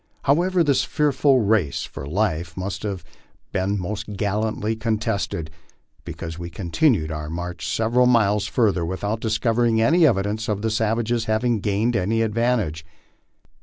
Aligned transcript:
However, 0.23 0.63
this 0.63 0.83
fearful 0.83 1.41
race 1.41 1.83
for 1.83 2.07
life 2.07 2.57
must 2.57 2.81
have 2.81 3.03
been 3.51 3.79
most 3.79 4.13
gallantly 4.17 4.75
contested, 4.75 5.51
because 6.05 6.39
we 6.39 6.49
continued 6.49 7.11
our 7.11 7.29
march 7.29 7.67
sev 7.71 7.91
eral 7.93 8.07
miles 8.07 8.47
further 8.47 8.83
without 8.83 9.19
discovering 9.19 9.79
any 9.79 10.07
evidence 10.07 10.49
of 10.49 10.63
the 10.63 10.71
savages 10.71 11.25
having 11.25 11.59
gained 11.59 11.95
any 11.95 12.23
advantage. 12.23 12.83